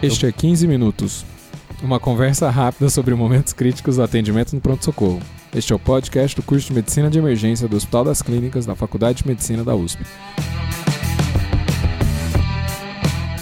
Este 0.00 0.26
é 0.26 0.32
15 0.32 0.68
Minutos. 0.68 1.26
Uma 1.82 1.98
conversa 1.98 2.48
rápida 2.50 2.88
sobre 2.88 3.16
momentos 3.16 3.52
críticos 3.52 3.96
do 3.96 4.02
atendimento 4.04 4.54
no 4.54 4.60
pronto-socorro. 4.60 5.18
Este 5.52 5.72
é 5.72 5.76
o 5.76 5.78
podcast 5.78 6.36
do 6.36 6.42
curso 6.42 6.68
de 6.68 6.74
Medicina 6.74 7.10
de 7.10 7.18
Emergência 7.18 7.66
do 7.66 7.76
Hospital 7.76 8.04
das 8.04 8.22
Clínicas 8.22 8.64
da 8.64 8.76
Faculdade 8.76 9.24
de 9.24 9.28
Medicina 9.28 9.64
da 9.64 9.74
USP. 9.74 10.04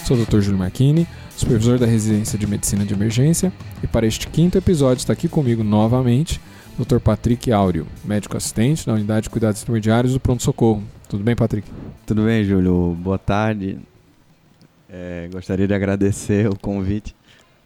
Sou 0.06 0.16
o 0.16 0.24
Dr. 0.24 0.40
Júlio 0.40 0.58
Marchini, 0.58 1.06
supervisor 1.36 1.78
da 1.78 1.84
Residência 1.84 2.38
de 2.38 2.46
Medicina 2.46 2.86
de 2.86 2.94
Emergência, 2.94 3.52
e 3.82 3.86
para 3.86 4.06
este 4.06 4.26
quinto 4.26 4.56
episódio 4.56 5.00
está 5.02 5.12
aqui 5.12 5.28
comigo 5.28 5.62
novamente 5.62 6.40
Dr. 6.78 7.00
Patrick 7.00 7.52
Áureo, 7.52 7.86
médico 8.02 8.34
assistente 8.34 8.86
na 8.86 8.94
Unidade 8.94 9.24
de 9.24 9.30
Cuidados 9.30 9.60
Intermediários 9.60 10.14
do 10.14 10.20
Pronto 10.20 10.42
Socorro. 10.42 10.82
Tudo 11.06 11.22
bem, 11.22 11.36
Patrick? 11.36 11.68
Tudo 12.06 12.24
bem, 12.24 12.42
Júlio. 12.44 12.96
Boa 12.98 13.18
tarde. 13.18 13.78
É, 14.88 15.28
gostaria 15.32 15.66
de 15.66 15.74
agradecer 15.74 16.48
o 16.48 16.58
convite 16.58 17.14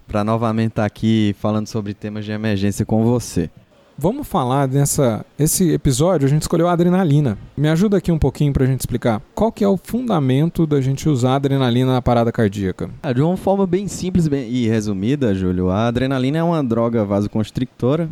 para 0.06 0.24
novamente 0.24 0.70
estar 0.70 0.84
aqui 0.84 1.34
falando 1.38 1.66
sobre 1.66 1.95
temas 1.95 2.24
de 2.24 2.33
emergência 2.33 2.84
com 2.84 3.05
você. 3.05 3.51
Vamos 3.96 4.27
falar 4.27 4.66
dessa. 4.66 5.24
Esse 5.38 5.73
episódio 5.73 6.27
a 6.27 6.30
gente 6.30 6.43
escolheu 6.43 6.69
a 6.69 6.73
adrenalina. 6.73 7.37
Me 7.55 7.69
ajuda 7.69 7.98
aqui 7.98 8.10
um 8.10 8.19
pouquinho 8.19 8.52
para 8.52 8.65
a 8.65 8.66
gente 8.66 8.80
explicar 8.80 9.20
qual 9.34 9.52
que 9.52 9.62
é 9.62 9.69
o 9.69 9.77
fundamento 9.77 10.66
da 10.66 10.80
gente 10.80 11.09
usar 11.09 11.33
a 11.33 11.37
adrenalina 11.37 11.93
na 11.93 12.01
parada 12.01 12.33
cardíaca. 12.33 12.88
Ah, 13.02 13.12
de 13.12 13.21
uma 13.21 13.37
forma 13.37 13.66
bem 13.66 13.87
simples 13.88 14.27
e 14.27 14.66
resumida, 14.66 15.34
Júlio, 15.34 15.68
a 15.68 15.88
adrenalina 15.88 16.38
é 16.38 16.43
uma 16.43 16.65
droga 16.65 17.05
vasoconstrictora 17.05 18.09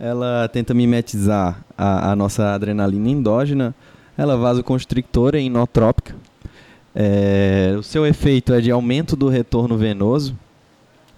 ela 0.00 0.48
tenta 0.48 0.72
mimetizar 0.72 1.62
a, 1.76 2.12
a 2.12 2.16
nossa 2.16 2.54
adrenalina 2.54 3.10
endógena. 3.10 3.74
Ela 4.16 4.32
é 4.32 4.36
vasoconstrictora 4.36 5.38
e 5.38 5.44
inotrópica. 5.44 6.16
É, 6.94 7.74
o 7.78 7.82
seu 7.82 8.04
efeito 8.06 8.52
é 8.52 8.60
de 8.60 8.70
aumento 8.70 9.14
do 9.14 9.28
retorno 9.28 9.76
venoso, 9.76 10.36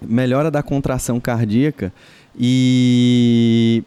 melhora 0.01 0.51
da 0.51 0.61
contração 0.61 1.19
cardíaca 1.19 1.91
e 2.37 3.83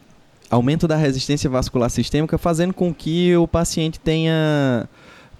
aumento 0.50 0.88
da 0.88 0.96
resistência 0.96 1.48
vascular 1.48 1.90
sistêmica, 1.90 2.38
fazendo 2.38 2.72
com 2.72 2.92
que 2.94 3.36
o 3.36 3.46
paciente 3.46 4.00
tenha 4.00 4.88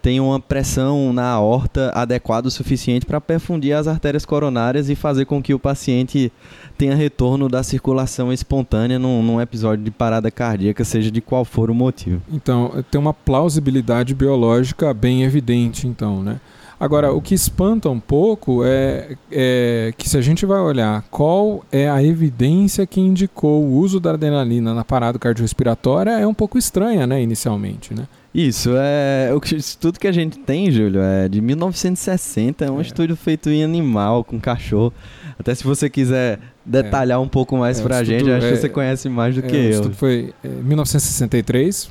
tem 0.06 0.20
uma 0.20 0.38
pressão 0.38 1.12
na 1.12 1.30
aorta 1.30 1.90
adequada 1.92 2.46
o 2.46 2.50
suficiente 2.50 3.04
para 3.04 3.20
perfundir 3.20 3.72
as 3.72 3.88
artérias 3.88 4.24
coronárias 4.24 4.88
e 4.88 4.94
fazer 4.94 5.24
com 5.24 5.42
que 5.42 5.52
o 5.52 5.58
paciente 5.58 6.30
tenha 6.78 6.94
retorno 6.94 7.48
da 7.48 7.60
circulação 7.64 8.32
espontânea 8.32 9.00
num, 9.00 9.20
num, 9.20 9.40
episódio 9.40 9.84
de 9.84 9.90
parada 9.90 10.30
cardíaca, 10.30 10.84
seja 10.84 11.10
de 11.10 11.20
qual 11.20 11.44
for 11.44 11.72
o 11.72 11.74
motivo. 11.74 12.22
Então, 12.32 12.70
tem 12.88 13.00
uma 13.00 13.12
plausibilidade 13.12 14.14
biológica 14.14 14.94
bem 14.94 15.24
evidente, 15.24 15.88
então, 15.88 16.22
né? 16.22 16.38
Agora, 16.78 17.12
o 17.12 17.20
que 17.20 17.34
espanta 17.34 17.90
um 17.90 17.98
pouco 17.98 18.62
é, 18.64 19.16
é, 19.32 19.92
que 19.96 20.08
se 20.08 20.16
a 20.16 20.20
gente 20.20 20.46
vai 20.46 20.60
olhar 20.60 21.02
qual 21.10 21.64
é 21.72 21.90
a 21.90 22.00
evidência 22.00 22.86
que 22.86 23.00
indicou 23.00 23.64
o 23.64 23.78
uso 23.78 23.98
da 23.98 24.12
adrenalina 24.12 24.72
na 24.72 24.84
parada 24.84 25.18
cardiorrespiratória, 25.18 26.10
é 26.10 26.26
um 26.26 26.34
pouco 26.34 26.58
estranha, 26.58 27.08
né, 27.08 27.20
inicialmente, 27.20 27.92
né? 27.92 28.06
Isso, 28.36 28.72
é 28.76 29.30
o 29.32 29.40
estudo 29.56 29.98
que 29.98 30.06
a 30.06 30.12
gente 30.12 30.38
tem, 30.40 30.70
Júlio, 30.70 31.00
é 31.00 31.26
de 31.26 31.40
1960, 31.40 32.66
é 32.66 32.70
um 32.70 32.80
é. 32.80 32.82
estudo 32.82 33.16
feito 33.16 33.48
em 33.48 33.64
animal, 33.64 34.22
com 34.22 34.38
cachorro. 34.38 34.92
Até 35.38 35.54
se 35.54 35.64
você 35.64 35.88
quiser 35.88 36.38
detalhar 36.62 37.16
é. 37.16 37.18
um 37.18 37.28
pouco 37.28 37.56
mais 37.56 37.80
é, 37.80 37.82
pra 37.82 38.04
gente, 38.04 38.30
acho 38.30 38.46
que 38.46 38.52
é- 38.52 38.56
você 38.56 38.68
conhece 38.68 39.08
mais 39.08 39.34
do 39.34 39.40
é, 39.40 39.48
que 39.48 39.56
eu. 39.56 39.62
O 39.62 39.70
estudo 39.70 39.94
foi 39.94 40.34
em 40.44 40.48
1963, 40.48 41.90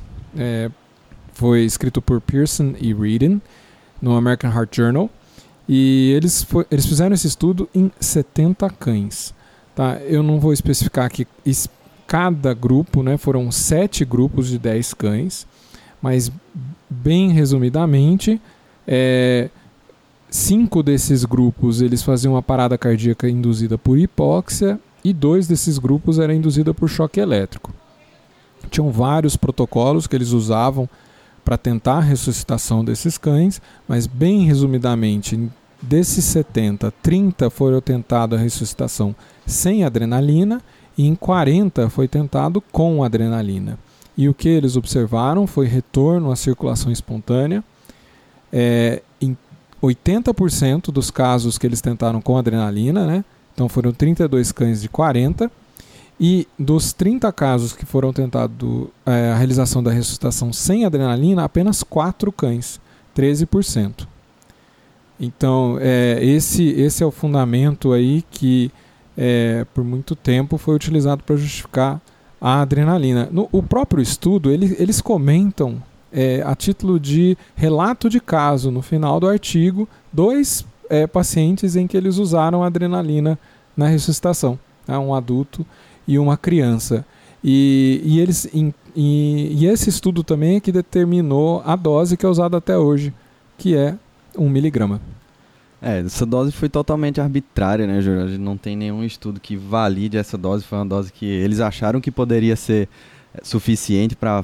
foi 1.32 1.64
escrito 1.64 2.00
por 2.00 2.20
Pearson 2.20 2.74
e 2.78 2.94
Reading, 2.94 3.42
no 4.00 4.14
American 4.14 4.52
Heart 4.52 4.76
Journal, 4.76 5.10
e 5.68 6.12
eles, 6.14 6.44
foi, 6.44 6.64
eles 6.70 6.86
fizeram 6.86 7.12
esse 7.12 7.26
estudo 7.26 7.68
em 7.74 7.90
70 7.98 8.70
cães. 8.70 9.34
Tá? 9.74 9.98
Eu 10.06 10.22
não 10.22 10.38
vou 10.38 10.52
especificar 10.52 11.06
aqui 11.06 11.26
cada 12.06 12.54
grupo, 12.54 13.02
né? 13.02 13.16
foram 13.16 13.50
sete 13.50 14.04
grupos 14.04 14.46
de 14.46 14.60
10 14.60 14.94
cães, 14.94 15.44
mas 16.00 16.30
bem 16.88 17.30
resumidamente, 17.30 18.40
é, 18.86 19.48
cinco 20.30 20.82
desses 20.82 21.24
grupos 21.24 21.80
eles 21.80 22.02
faziam 22.02 22.34
uma 22.34 22.42
parada 22.42 22.76
cardíaca 22.78 23.28
induzida 23.28 23.76
por 23.76 23.98
hipóxia 23.98 24.78
e 25.04 25.12
dois 25.12 25.46
desses 25.46 25.78
grupos 25.78 26.18
era 26.18 26.34
induzida 26.34 26.74
por 26.74 26.88
choque 26.88 27.20
elétrico. 27.20 27.72
Tinham 28.70 28.90
vários 28.90 29.36
protocolos 29.36 30.06
que 30.06 30.16
eles 30.16 30.30
usavam 30.30 30.88
para 31.44 31.56
tentar 31.56 31.98
a 31.98 32.00
ressuscitação 32.00 32.84
desses 32.84 33.16
cães, 33.16 33.62
mas 33.86 34.06
bem 34.06 34.44
resumidamente, 34.44 35.48
desses 35.80 36.24
70, 36.24 36.92
30 37.02 37.48
foram 37.50 37.80
tentados 37.80 38.36
a 38.36 38.42
ressuscitação 38.42 39.14
sem 39.46 39.84
adrenalina 39.84 40.60
e 40.98 41.06
em 41.06 41.14
40 41.14 41.88
foi 41.88 42.08
tentado 42.08 42.60
com 42.60 43.04
adrenalina. 43.04 43.78
E 44.16 44.28
o 44.28 44.34
que 44.34 44.48
eles 44.48 44.76
observaram 44.76 45.46
foi 45.46 45.66
retorno 45.66 46.32
à 46.32 46.36
circulação 46.36 46.90
espontânea. 46.90 47.62
É, 48.52 49.02
em 49.20 49.36
80% 49.82 50.90
dos 50.90 51.10
casos 51.10 51.58
que 51.58 51.66
eles 51.66 51.80
tentaram 51.80 52.20
com 52.20 52.38
adrenalina, 52.38 53.06
né? 53.06 53.24
Então 53.52 53.68
foram 53.68 53.92
32 53.92 54.52
cães 54.52 54.80
de 54.80 54.88
40. 54.88 55.50
E 56.18 56.48
dos 56.58 56.94
30 56.94 57.30
casos 57.30 57.74
que 57.74 57.84
foram 57.84 58.10
tentados 58.10 58.88
é, 59.04 59.32
a 59.32 59.36
realização 59.36 59.82
da 59.82 59.90
ressuscitação 59.90 60.50
sem 60.50 60.86
adrenalina, 60.86 61.44
apenas 61.44 61.82
4 61.82 62.32
cães, 62.32 62.80
13%. 63.14 64.06
Então, 65.20 65.76
é, 65.80 66.18
esse, 66.22 66.64
esse 66.70 67.02
é 67.02 67.06
o 67.06 67.10
fundamento 67.10 67.92
aí 67.92 68.22
que 68.30 68.70
é, 69.16 69.66
por 69.74 69.84
muito 69.84 70.14
tempo 70.14 70.58
foi 70.58 70.74
utilizado 70.74 71.22
para 71.22 71.36
justificar 71.36 72.00
a 72.46 72.60
adrenalina. 72.60 73.28
No 73.32 73.48
o 73.50 73.60
próprio 73.60 74.00
estudo, 74.00 74.52
ele, 74.52 74.76
eles 74.78 75.00
comentam 75.00 75.82
é, 76.12 76.44
a 76.46 76.54
título 76.54 77.00
de 77.00 77.36
relato 77.56 78.08
de 78.08 78.20
caso 78.20 78.70
no 78.70 78.82
final 78.82 79.18
do 79.18 79.26
artigo 79.26 79.88
dois 80.12 80.64
é, 80.88 81.08
pacientes 81.08 81.74
em 81.74 81.88
que 81.88 81.96
eles 81.96 82.18
usaram 82.18 82.62
adrenalina 82.62 83.36
na 83.76 83.88
ressuscitação, 83.88 84.56
né, 84.86 84.96
um 84.96 85.12
adulto 85.12 85.66
e 86.06 86.20
uma 86.20 86.36
criança. 86.36 87.04
E, 87.42 88.00
e 88.04 88.20
eles, 88.20 88.48
e, 88.54 88.72
e 88.94 89.66
esse 89.66 89.90
estudo 89.90 90.22
também 90.22 90.54
é 90.54 90.60
que 90.60 90.70
determinou 90.70 91.64
a 91.66 91.74
dose 91.74 92.16
que 92.16 92.24
é 92.24 92.28
usada 92.28 92.58
até 92.58 92.78
hoje, 92.78 93.12
que 93.58 93.74
é 93.74 93.96
1 94.38 94.48
miligrama. 94.48 95.00
É, 95.80 96.00
essa 96.00 96.24
dose 96.24 96.52
foi 96.52 96.68
totalmente 96.68 97.20
arbitrária, 97.20 97.86
né, 97.86 98.00
Júlio? 98.00 98.24
A 98.24 98.28
gente 98.28 98.40
não 98.40 98.56
tem 98.56 98.76
nenhum 98.76 99.04
estudo 99.04 99.38
que 99.38 99.56
valide 99.56 100.16
essa 100.16 100.38
dose. 100.38 100.64
Foi 100.64 100.78
uma 100.78 100.86
dose 100.86 101.12
que 101.12 101.26
eles 101.26 101.60
acharam 101.60 102.00
que 102.00 102.10
poderia 102.10 102.56
ser 102.56 102.88
é, 103.34 103.40
suficiente 103.44 104.16
para 104.16 104.42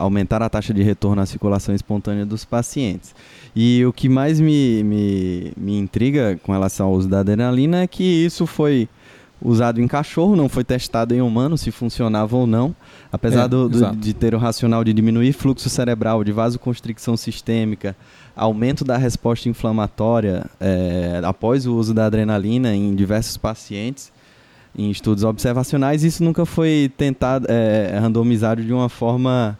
aumentar 0.00 0.42
a 0.42 0.48
taxa 0.48 0.72
de 0.72 0.82
retorno 0.82 1.20
à 1.20 1.26
circulação 1.26 1.74
espontânea 1.74 2.24
dos 2.24 2.44
pacientes. 2.44 3.14
E 3.54 3.84
o 3.84 3.92
que 3.92 4.08
mais 4.08 4.40
me, 4.40 4.82
me, 4.82 5.52
me 5.56 5.78
intriga 5.78 6.38
com 6.42 6.52
relação 6.52 6.86
ao 6.86 6.94
uso 6.94 7.08
da 7.08 7.20
adrenalina 7.20 7.82
é 7.82 7.86
que 7.86 8.02
isso 8.02 8.46
foi 8.46 8.88
usado 9.42 9.80
em 9.80 9.86
cachorro, 9.86 10.34
não 10.34 10.48
foi 10.48 10.64
testado 10.64 11.14
em 11.14 11.20
humano 11.20 11.58
se 11.58 11.70
funcionava 11.70 12.36
ou 12.36 12.46
não. 12.46 12.74
Apesar 13.12 13.44
é, 13.44 13.48
do, 13.48 13.68
do, 13.68 13.96
de 13.96 14.14
ter 14.14 14.34
o 14.34 14.38
racional 14.38 14.82
de 14.82 14.92
diminuir 14.92 15.32
fluxo 15.32 15.68
cerebral, 15.68 16.24
de 16.24 16.32
vasoconstricção 16.32 17.16
sistêmica, 17.16 17.96
aumento 18.34 18.84
da 18.84 18.96
resposta 18.96 19.48
inflamatória 19.48 20.46
é, 20.60 21.20
após 21.24 21.66
o 21.66 21.74
uso 21.76 21.94
da 21.94 22.06
adrenalina 22.06 22.74
em 22.74 22.94
diversos 22.94 23.36
pacientes, 23.36 24.12
em 24.76 24.90
estudos 24.90 25.22
observacionais, 25.22 26.02
isso 26.02 26.24
nunca 26.24 26.44
foi 26.44 26.90
tentado, 26.96 27.46
é, 27.48 27.96
randomizado 27.98 28.62
de 28.62 28.72
uma 28.72 28.88
forma 28.88 29.56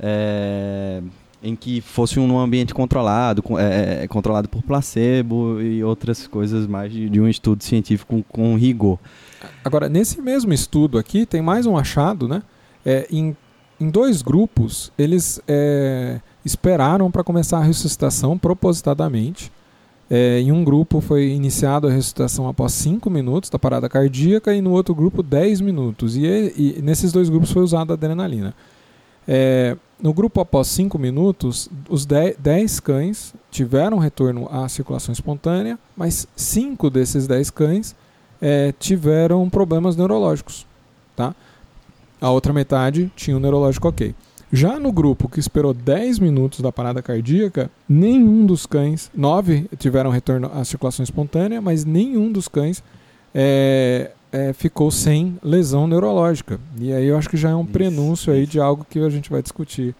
é, 0.00 1.02
em 1.44 1.54
que 1.54 1.80
fosse 1.82 2.18
um 2.18 2.38
ambiente 2.38 2.72
controlado, 2.72 3.42
é, 3.58 4.04
é, 4.04 4.08
controlado 4.08 4.48
por 4.48 4.62
placebo 4.62 5.60
e 5.60 5.84
outras 5.84 6.26
coisas 6.26 6.66
mais 6.66 6.90
de, 6.90 7.08
de 7.08 7.20
um 7.20 7.28
estudo 7.28 7.62
científico 7.62 8.16
com, 8.16 8.22
com, 8.22 8.56
rigor. 8.56 8.98
Agora, 9.62 9.88
nesse 9.88 10.20
mesmo 10.22 10.52
estudo 10.54 10.98
aqui, 10.98 11.26
tem 11.26 11.42
mais 11.42 11.66
um 11.66 11.76
achado, 11.76 12.26
né? 12.26 12.42
É, 12.84 13.06
em, 13.10 13.36
em 13.78 13.90
dois 13.90 14.22
grupos, 14.22 14.90
eles 14.98 15.40
é, 15.46 16.20
esperaram 16.44 17.10
para 17.10 17.22
começar 17.22 17.58
a 17.58 17.62
ressuscitação 17.62 18.38
propositadamente. 18.38 19.52
É, 20.10 20.40
em 20.40 20.52
um 20.52 20.64
grupo 20.64 21.00
foi 21.00 21.28
iniciada 21.28 21.88
a 21.88 21.90
ressuscitação 21.90 22.46
após 22.48 22.72
5 22.72 23.08
minutos 23.08 23.50
da 23.50 23.58
parada 23.58 23.88
cardíaca 23.88 24.54
e 24.54 24.60
no 24.60 24.70
outro 24.70 24.94
grupo 24.94 25.22
10 25.22 25.60
minutos. 25.60 26.16
E, 26.16 26.24
e, 26.56 26.82
nesses 26.82 27.12
dois 27.12 27.28
grupos 27.28 27.50
foi 27.50 27.62
usada 27.62 27.94
adrenalina. 27.94 28.54
É, 29.26 29.76
no 30.00 30.12
grupo 30.12 30.40
após 30.40 30.68
5 30.68 30.98
minutos, 30.98 31.68
os 31.88 32.04
10 32.06 32.80
cães 32.80 33.34
tiveram 33.50 33.98
retorno 33.98 34.48
à 34.50 34.68
circulação 34.68 35.12
espontânea, 35.12 35.78
mas 35.96 36.26
5 36.36 36.90
desses 36.90 37.26
10 37.26 37.50
cães 37.50 37.96
é, 38.40 38.72
tiveram 38.78 39.48
problemas 39.48 39.96
neurológicos. 39.96 40.66
Tá? 41.16 41.34
A 42.20 42.30
outra 42.30 42.52
metade 42.52 43.10
tinha 43.14 43.36
um 43.36 43.40
neurológico 43.40 43.88
ok. 43.88 44.14
Já 44.52 44.78
no 44.78 44.92
grupo 44.92 45.28
que 45.28 45.40
esperou 45.40 45.74
10 45.74 46.18
minutos 46.18 46.60
da 46.60 46.70
parada 46.70 47.02
cardíaca, 47.02 47.70
nenhum 47.88 48.46
dos 48.46 48.66
cães, 48.66 49.10
nove 49.14 49.68
tiveram 49.78 50.10
retorno 50.10 50.50
à 50.54 50.64
circulação 50.64 51.02
espontânea, 51.02 51.60
mas 51.60 51.84
nenhum 51.84 52.30
dos 52.30 52.46
cães 52.46 52.82
é, 53.34 54.12
é, 54.34 54.52
ficou 54.52 54.90
sem 54.90 55.38
lesão 55.40 55.86
neurológica. 55.86 56.58
E 56.76 56.92
aí 56.92 57.06
eu 57.06 57.16
acho 57.16 57.30
que 57.30 57.36
já 57.36 57.50
é 57.50 57.54
um 57.54 57.62
isso, 57.62 57.70
prenúncio 57.70 58.32
aí 58.32 58.46
de 58.46 58.58
algo 58.58 58.84
que 58.90 58.98
a 58.98 59.08
gente 59.08 59.30
vai 59.30 59.40
discutir 59.40 59.94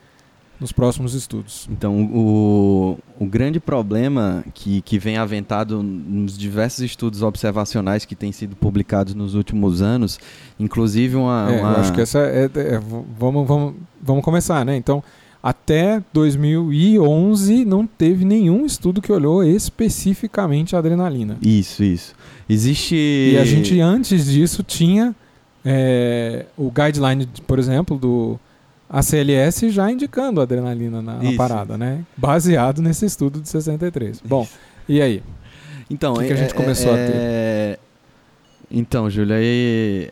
nos 0.58 0.72
próximos 0.72 1.14
estudos. 1.14 1.68
Então, 1.70 2.02
o, 2.12 2.98
o 3.18 3.26
grande 3.26 3.60
problema 3.60 4.44
que, 4.52 4.82
que 4.82 4.98
vem 4.98 5.18
aventado 5.18 5.84
nos 5.84 6.36
diversos 6.36 6.80
estudos 6.80 7.22
observacionais 7.22 8.04
que 8.04 8.16
têm 8.16 8.32
sido 8.32 8.56
publicados 8.56 9.14
nos 9.14 9.34
últimos 9.34 9.80
anos, 9.82 10.18
inclusive 10.58 11.14
uma. 11.14 11.48
É, 11.52 11.60
uma... 11.60 11.76
Acho 11.78 11.92
que 11.92 12.00
essa 12.00 12.18
é, 12.18 12.44
é, 12.44 12.80
vamos, 13.16 13.46
vamos, 13.46 13.74
vamos 14.02 14.24
começar, 14.24 14.64
né? 14.64 14.76
Então, 14.76 15.02
até 15.44 16.02
2011 16.10 17.66
não 17.66 17.86
teve 17.86 18.24
nenhum 18.24 18.64
estudo 18.64 19.02
que 19.02 19.12
olhou 19.12 19.44
especificamente 19.44 20.74
a 20.74 20.78
adrenalina. 20.78 21.36
Isso, 21.42 21.84
isso. 21.84 22.14
Existe. 22.48 22.94
E 22.96 23.36
a 23.36 23.44
gente, 23.44 23.78
antes 23.78 24.24
disso, 24.24 24.62
tinha 24.62 25.14
é, 25.62 26.46
o 26.56 26.70
guideline, 26.70 27.28
por 27.46 27.58
exemplo, 27.58 27.98
do 27.98 28.40
a 28.88 29.02
CLS 29.02 29.70
já 29.70 29.90
indicando 29.90 30.40
adrenalina 30.40 31.02
na, 31.02 31.22
na 31.22 31.32
parada, 31.36 31.76
né? 31.76 32.06
Baseado 32.16 32.80
nesse 32.80 33.04
estudo 33.04 33.38
de 33.38 33.48
63. 33.50 34.16
Isso. 34.16 34.22
Bom, 34.26 34.48
e 34.88 35.02
aí? 35.02 35.22
Então, 35.90 36.14
o 36.14 36.20
que, 36.20 36.28
que, 36.28 36.32
a 36.32 36.36
gente 36.36 36.52
é, 36.52 36.56
começou 36.56 36.96
é, 36.96 37.04
a 37.04 37.06
ter? 37.06 37.16
É, 37.16 37.78
então, 38.70 39.10
Júlia, 39.10 39.36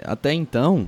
até 0.05 0.35
então, 0.35 0.87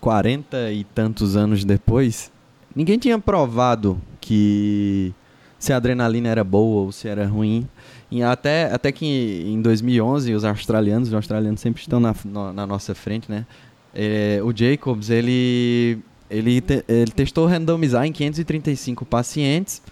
40 0.00 0.72
e 0.72 0.82
tantos 0.82 1.36
anos 1.36 1.64
depois, 1.64 2.32
ninguém 2.74 2.98
tinha 2.98 3.18
provado 3.18 4.00
que 4.20 5.12
se 5.58 5.72
a 5.72 5.76
adrenalina 5.76 6.28
era 6.28 6.44
boa 6.44 6.82
ou 6.82 6.92
se 6.92 7.08
era 7.08 7.26
ruim. 7.26 7.66
E 8.10 8.22
até, 8.22 8.72
até 8.72 8.92
que 8.92 9.44
em 9.46 9.60
2011, 9.60 10.34
os 10.34 10.44
australianos, 10.44 11.08
os 11.08 11.14
australianos 11.14 11.60
sempre 11.60 11.80
estão 11.80 11.98
na, 11.98 12.14
na 12.52 12.66
nossa 12.66 12.94
frente, 12.94 13.30
né? 13.30 13.46
É, 13.94 14.40
o 14.42 14.52
Jacobs, 14.54 15.08
ele 15.08 15.98
ele, 16.30 16.60
te, 16.60 16.84
ele 16.88 17.10
testou 17.10 17.46
randomizar 17.46 18.04
em 18.04 18.12
535 18.12 19.04
pacientes 19.04 19.82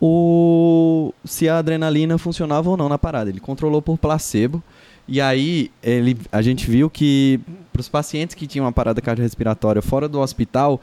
o, 0.00 1.12
se 1.24 1.48
a 1.48 1.58
adrenalina 1.58 2.18
funcionava 2.18 2.70
ou 2.70 2.76
não 2.76 2.88
na 2.88 2.98
parada. 2.98 3.30
Ele 3.30 3.40
controlou 3.40 3.82
por 3.82 3.98
placebo. 3.98 4.62
E 5.06 5.20
aí 5.20 5.70
ele, 5.82 6.18
a 6.30 6.42
gente 6.42 6.70
viu 6.70 6.90
que 6.90 7.40
para 7.72 7.80
os 7.80 7.88
pacientes 7.88 8.34
que 8.34 8.46
tinham 8.46 8.66
uma 8.66 8.72
parada 8.72 9.00
cardiorrespiratória 9.00 9.80
fora 9.80 10.06
do 10.06 10.20
hospital, 10.20 10.80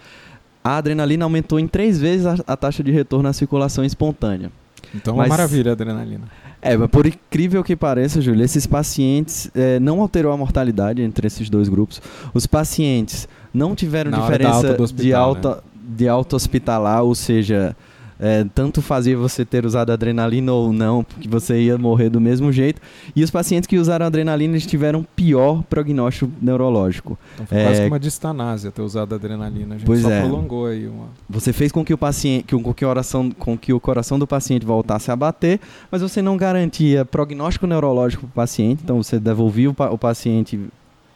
a 0.66 0.78
adrenalina 0.78 1.24
aumentou 1.24 1.60
em 1.60 1.68
três 1.68 2.00
vezes 2.00 2.26
a, 2.26 2.38
a 2.48 2.58
taxa 2.58 2.84
de 2.84 2.92
retorno 2.92 3.30
à 3.30 3.34
circulação 3.34 3.86
espontânea. 3.86 4.52
Então, 4.96 5.16
Mas, 5.16 5.28
uma 5.28 5.38
maravilha 5.38 5.72
a 5.72 5.74
adrenalina. 5.74 6.24
É, 6.60 6.76
mas 6.76 6.90
por 6.90 7.06
incrível 7.06 7.64
que 7.64 7.76
pareça, 7.76 8.20
Júlio, 8.20 8.44
esses 8.44 8.66
pacientes 8.66 9.52
é, 9.54 9.80
não 9.80 10.02
alterou 10.02 10.32
a 10.32 10.38
mortalidade 10.38 11.04
entre 11.04 11.28
esses 11.28 11.52
dois 11.52 11.70
grupos. 11.70 12.02
Os 12.34 12.48
pacientes 12.48 13.28
não 13.54 13.76
tiveram 13.76 14.10
Na 14.10 14.22
diferença 14.22 14.82
hospital, 14.82 15.06
de 15.06 15.14
alta 15.14 15.56
né? 15.56 15.62
de 15.88 16.10
alta 16.10 16.36
hospitalar, 16.36 17.04
ou 17.04 17.14
seja, 17.14 17.76
é, 18.20 18.46
tanto 18.56 18.82
fazia 18.82 19.18
você 19.18 19.44
ter 19.44 19.66
usado 19.66 19.92
adrenalina 19.92 20.52
ou 20.54 20.72
não, 20.72 21.04
porque 21.04 21.28
você 21.28 21.60
ia 21.62 21.78
morrer 21.78 22.10
do 22.10 22.22
mesmo 22.22 22.52
jeito. 22.52 22.82
E 23.16 23.24
os 23.24 23.30
pacientes 23.30 23.68
que 23.68 23.78
usaram 23.78 24.06
adrenalina 24.06 24.54
eles 24.54 24.66
tiveram 24.66 25.06
pior 25.16 25.64
prognóstico 25.64 26.32
neurológico. 26.42 27.18
Então 27.34 27.46
foi 27.46 27.58
é, 27.58 27.64
quase 27.66 27.82
que 27.82 27.88
uma 27.88 28.00
distanásia 28.00 28.72
ter 28.72 28.82
usado 28.82 29.16
adrenalina. 29.16 29.76
A 29.76 29.78
gente 29.78 29.88
pois 29.88 30.02
só 30.02 30.10
é. 30.10 30.22
prolongou 30.22 30.68
aí 30.68 30.88
uma. 30.88 31.08
Você 31.30 31.52
fez 31.52 31.72
com 31.72 31.84
que 31.84 31.94
o 31.94 31.98
paciente, 31.98 32.56
com 32.56 32.74
que, 32.74 32.86
o 32.86 32.88
coração, 32.88 33.32
com 33.32 33.58
que 33.58 33.74
o 33.74 33.80
coração 33.80 34.18
do 34.18 34.26
paciente 34.26 34.66
voltasse 34.66 35.12
a 35.12 35.16
bater, 35.16 35.60
mas 35.92 36.02
você 36.02 36.22
não 36.22 36.38
garantia 36.38 37.04
prognóstico 37.04 37.68
neurológico 37.68 38.24
para 38.28 38.32
o 38.32 38.34
paciente, 38.34 38.82
então 38.84 39.02
você 39.02 39.20
devolvia 39.20 39.70
o, 39.70 39.74
pa 39.74 39.90
o 39.90 39.98
paciente 39.98 40.60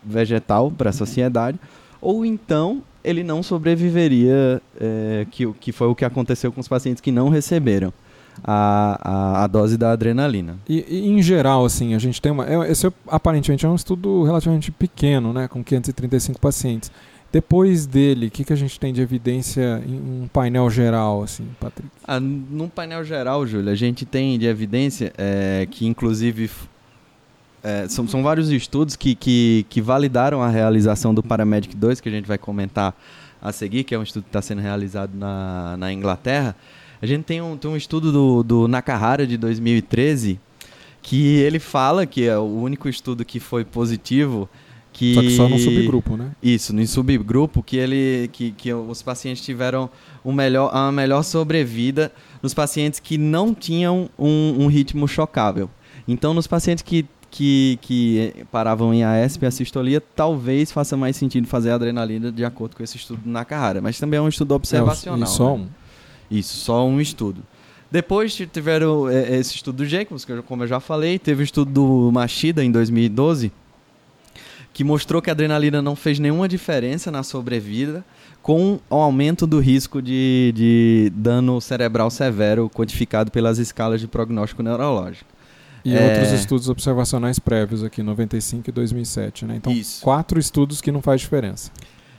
vegetal 0.03 0.71
para 0.71 0.89
a 0.89 0.93
sociedade, 0.93 1.59
ou 2.01 2.25
então 2.25 2.81
ele 3.03 3.23
não 3.23 3.41
sobreviveria, 3.41 4.61
é, 4.79 5.25
que, 5.31 5.51
que 5.53 5.71
foi 5.71 5.87
o 5.87 5.95
que 5.95 6.05
aconteceu 6.05 6.51
com 6.51 6.59
os 6.59 6.67
pacientes 6.67 7.01
que 7.01 7.11
não 7.11 7.29
receberam 7.29 7.93
a, 8.43 8.99
a, 9.01 9.43
a 9.43 9.47
dose 9.47 9.77
da 9.77 9.91
adrenalina. 9.91 10.57
E, 10.67 10.85
e, 10.87 11.09
em 11.09 11.21
geral, 11.21 11.65
assim, 11.65 11.93
a 11.93 11.99
gente 11.99 12.21
tem 12.21 12.31
uma. 12.31 12.45
É, 12.45 12.71
esse 12.71 12.91
aparentemente 13.07 13.65
é 13.65 13.69
um 13.69 13.75
estudo 13.75 14.23
relativamente 14.23 14.71
pequeno, 14.71 15.33
né, 15.33 15.47
com 15.47 15.63
535 15.63 16.39
pacientes. 16.39 16.91
Depois 17.31 17.85
dele, 17.85 18.25
o 18.25 18.31
que, 18.31 18.43
que 18.43 18.51
a 18.51 18.55
gente 18.55 18.79
tem 18.79 18.91
de 18.91 19.01
evidência 19.01 19.83
em 19.85 20.23
um 20.23 20.27
painel 20.33 20.67
geral, 20.67 21.21
assim, 21.21 21.47
Patrick? 21.59 21.87
Ah, 22.03 22.19
num 22.19 22.67
painel 22.67 23.03
geral, 23.03 23.45
Júlio, 23.45 23.71
a 23.71 23.75
gente 23.75 24.03
tem 24.03 24.39
de 24.39 24.47
evidência 24.47 25.13
é, 25.15 25.67
que, 25.69 25.85
inclusive, 25.85 26.49
é, 27.63 27.87
são, 27.87 28.07
são 28.07 28.23
vários 28.23 28.49
estudos 28.49 28.95
que, 28.95 29.15
que, 29.15 29.65
que 29.69 29.81
validaram 29.81 30.41
a 30.41 30.49
realização 30.49 31.13
do 31.13 31.21
Paramedic 31.21 31.75
2, 31.75 31.99
que 31.99 32.09
a 32.09 32.11
gente 32.11 32.27
vai 32.27 32.37
comentar 32.37 32.95
a 33.41 33.51
seguir, 33.51 33.83
que 33.83 33.93
é 33.93 33.99
um 33.99 34.03
estudo 34.03 34.23
que 34.23 34.29
está 34.29 34.41
sendo 34.41 34.61
realizado 34.61 35.11
na, 35.15 35.77
na 35.77 35.91
Inglaterra. 35.91 36.55
A 37.01 37.05
gente 37.05 37.23
tem 37.23 37.41
um, 37.41 37.57
tem 37.57 37.69
um 37.69 37.77
estudo 37.77 38.11
do, 38.11 38.43
do 38.43 38.67
Nakahara 38.67 39.25
de 39.25 39.37
2013 39.37 40.39
que 41.01 41.37
ele 41.37 41.59
fala 41.59 42.05
que 42.05 42.27
é 42.27 42.37
o 42.37 42.43
único 42.43 42.89
estudo 42.89 43.23
que 43.23 43.39
foi 43.39 43.63
positivo 43.63 44.49
que 44.91 45.13
só 45.13 45.21
que 45.21 45.35
só 45.37 45.47
no 45.47 45.57
subgrupo, 45.57 46.17
né? 46.17 46.31
Isso, 46.43 46.75
no 46.75 46.85
subgrupo 46.85 47.63
que 47.63 47.77
ele 47.77 48.29
que, 48.33 48.51
que 48.51 48.73
os 48.73 49.01
pacientes 49.01 49.43
tiveram 49.43 49.89
um 50.25 50.33
melhor, 50.33 50.71
uma 50.73 50.91
melhor 50.91 51.23
sobrevida 51.23 52.11
nos 52.43 52.53
pacientes 52.53 52.99
que 52.99 53.17
não 53.17 53.53
tinham 53.53 54.09
um, 54.19 54.63
um 54.63 54.67
ritmo 54.67 55.07
chocável. 55.07 55.69
Então, 56.05 56.33
nos 56.33 56.47
pacientes 56.47 56.83
que 56.83 57.05
que, 57.29 57.77
que 57.81 58.45
paravam 58.51 58.93
em 58.93 59.03
ASP 59.03 59.43
e 59.43 59.45
a 59.45 59.51
sistolia, 59.51 60.01
talvez 60.01 60.71
faça 60.71 60.97
mais 60.97 61.15
sentido 61.15 61.47
fazer 61.47 61.71
a 61.71 61.75
adrenalina 61.75 62.31
de 62.31 62.43
acordo 62.43 62.75
com 62.75 62.83
esse 62.83 62.97
estudo 62.97 63.21
na 63.25 63.45
carrara. 63.45 63.81
Mas 63.81 63.99
também 63.99 64.17
é 64.17 64.21
um 64.21 64.27
estudo 64.27 64.53
observacional. 64.53 65.23
É, 65.23 65.25
só 65.25 65.57
né? 65.57 65.63
um? 65.63 65.67
Isso, 66.35 66.57
só 66.57 66.85
um 66.85 66.99
estudo. 66.99 67.43
Depois 67.91 68.35
tiveram 68.35 69.09
é, 69.09 69.37
esse 69.37 69.55
estudo 69.55 69.77
do 69.77 69.85
Jacobs, 69.85 70.23
que 70.23 70.41
como 70.43 70.63
eu 70.63 70.67
já 70.67 70.79
falei, 70.79 71.17
teve 71.17 71.41
o 71.41 71.45
estudo 71.45 71.71
do 71.71 72.11
Machida 72.11 72.63
em 72.63 72.71
2012, 72.71 73.51
que 74.71 74.83
mostrou 74.83 75.21
que 75.21 75.29
a 75.29 75.33
adrenalina 75.33 75.81
não 75.81 75.95
fez 75.95 76.19
nenhuma 76.19 76.47
diferença 76.47 77.09
na 77.09 77.23
sobrevida, 77.23 78.05
com 78.41 78.79
o 78.89 78.95
aumento 78.95 79.45
do 79.45 79.59
risco 79.59 80.01
de, 80.01 80.53
de 80.55 81.11
dano 81.15 81.59
cerebral 81.59 82.09
severo 82.09 82.69
quantificado 82.69 83.31
pelas 83.31 83.57
escalas 83.57 83.99
de 83.99 84.07
prognóstico 84.07 84.63
neurológico. 84.63 85.38
E 85.83 85.95
é... 85.95 86.03
outros 86.03 86.31
estudos 86.33 86.69
observacionais 86.69 87.39
prévios 87.39 87.83
aqui, 87.83 88.03
95 88.03 88.69
e 88.69 88.71
2007, 88.71 89.45
né? 89.45 89.55
Então, 89.57 89.71
Isso. 89.71 90.01
quatro 90.01 90.39
estudos 90.39 90.81
que 90.81 90.91
não 90.91 91.01
faz 91.01 91.21
diferença. 91.21 91.71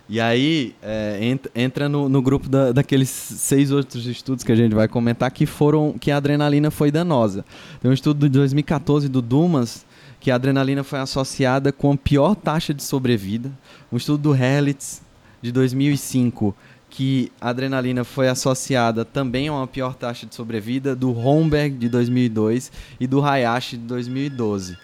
E 0.08 0.20
aí, 0.20 0.74
é, 0.82 1.20
entra 1.54 1.88
no, 1.88 2.08
no 2.08 2.20
grupo 2.20 2.48
da, 2.48 2.72
daqueles 2.72 3.08
seis 3.08 3.70
outros 3.70 4.06
estudos 4.06 4.42
que 4.42 4.50
a 4.50 4.56
gente 4.56 4.74
vai 4.74 4.88
comentar 4.88 5.30
que 5.30 5.46
foram 5.46 5.92
que 5.92 6.10
a 6.10 6.16
adrenalina 6.16 6.68
foi 6.68 6.90
danosa. 6.90 7.44
Tem 7.80 7.88
um 7.88 7.94
estudo 7.94 8.28
de 8.28 8.32
2014 8.36 9.08
do 9.08 9.22
Dumas 9.22 9.86
que 10.18 10.30
a 10.32 10.34
adrenalina 10.34 10.82
foi 10.82 10.98
associada 10.98 11.70
com 11.70 11.92
a 11.92 11.96
pior 11.96 12.34
taxa 12.34 12.74
de 12.74 12.82
sobrevida. 12.82 13.52
Um 13.90 13.96
estudo 13.96 14.20
do 14.20 14.34
Herlitz 14.34 15.00
de 15.40 15.52
2005 15.52 16.54
que 16.90 17.30
a 17.40 17.50
adrenalina 17.50 18.02
foi 18.02 18.28
associada 18.28 19.04
também 19.04 19.46
a 19.48 19.52
uma 19.52 19.66
pior 19.66 19.94
taxa 19.94 20.26
de 20.26 20.34
sobrevida 20.34 20.94
do 20.94 21.16
Homberg 21.16 21.76
de 21.76 21.88
2002 21.88 22.72
e 22.98 23.06
do 23.06 23.24
Hayashi 23.24 23.76
de 23.76 23.84
2012. 23.84 24.76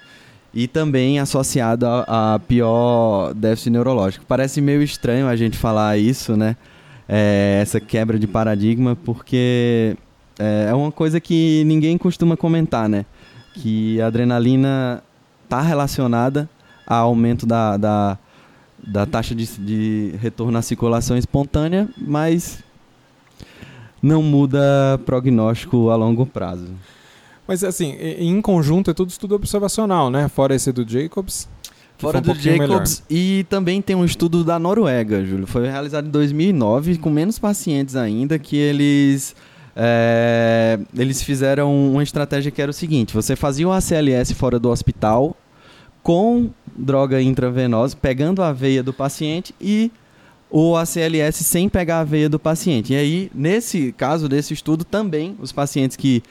E 0.54 0.68
também 0.68 1.18
associada 1.18 1.86
a, 2.06 2.34
a, 2.34 2.38
pior 2.38 3.34
déficit 3.34 3.70
neurológico. 3.70 4.24
Parece 4.26 4.60
meio 4.60 4.82
estranho 4.82 5.26
a 5.26 5.36
gente 5.36 5.58
falar 5.58 5.98
isso, 5.98 6.36
né? 6.36 6.56
É, 7.08 7.58
essa 7.60 7.78
quebra 7.80 8.18
de 8.18 8.26
paradigma, 8.26 8.96
porque 8.96 9.96
é, 10.38 10.68
é 10.70 10.74
uma 10.74 10.92
coisa 10.92 11.20
que 11.20 11.62
ninguém 11.66 11.98
costuma 11.98 12.36
comentar, 12.36 12.88
né? 12.88 13.04
Que 13.54 14.00
a 14.00 14.06
adrenalina 14.06 15.02
está 15.44 15.60
relacionada 15.60 16.48
ao 16.86 17.08
aumento 17.08 17.44
da, 17.44 17.76
da 17.76 18.18
da 18.84 19.06
taxa 19.06 19.34
de, 19.34 19.46
de 19.58 20.14
retorno 20.20 20.56
à 20.56 20.62
circulação 20.62 21.16
espontânea, 21.16 21.88
mas 21.96 22.58
não 24.02 24.22
muda 24.22 25.00
prognóstico 25.04 25.90
a 25.90 25.96
longo 25.96 26.26
prazo. 26.26 26.68
Mas 27.46 27.62
assim, 27.62 27.96
em 28.00 28.40
conjunto 28.40 28.90
é 28.90 28.94
tudo 28.94 29.10
estudo 29.10 29.34
observacional, 29.34 30.10
né? 30.10 30.28
Fora 30.28 30.54
esse 30.54 30.72
do 30.72 30.88
Jacobs. 30.88 31.48
Fora 31.98 32.18
um 32.18 32.20
do 32.20 32.34
Jacobs. 32.34 32.58
Melhor. 32.58 32.84
E 33.08 33.44
também 33.48 33.80
tem 33.80 33.96
um 33.96 34.04
estudo 34.04 34.44
da 34.44 34.58
Noruega, 34.58 35.24
Júlio. 35.24 35.46
Foi 35.46 35.66
realizado 35.68 36.08
em 36.08 36.10
2009, 36.10 36.98
com 36.98 37.08
menos 37.08 37.38
pacientes 37.38 37.96
ainda, 37.96 38.38
que 38.38 38.56
eles. 38.56 39.34
É, 39.78 40.78
eles 40.96 41.22
fizeram 41.22 41.92
uma 41.92 42.02
estratégia 42.02 42.50
que 42.50 42.60
era 42.60 42.70
o 42.70 42.74
seguinte: 42.74 43.14
você 43.14 43.36
fazia 43.36 43.68
o 43.68 43.72
ACLS 43.72 44.34
fora 44.34 44.58
do 44.58 44.68
hospital 44.68 45.36
com 46.02 46.50
droga 46.76 47.20
intravenosa, 47.20 47.96
pegando 47.96 48.42
a 48.42 48.52
veia 48.52 48.82
do 48.82 48.92
paciente 48.92 49.54
e 49.60 49.90
ou 50.48 50.76
a 50.76 50.86
CLS 50.86 51.36
sem 51.44 51.68
pegar 51.68 52.00
a 52.00 52.04
veia 52.04 52.28
do 52.28 52.38
paciente. 52.38 52.92
E 52.92 52.96
aí, 52.96 53.30
nesse 53.34 53.92
caso 53.92 54.28
desse 54.28 54.54
estudo, 54.54 54.84
também 54.84 55.36
os 55.40 55.52
pacientes 55.52 55.96
que 55.96 56.22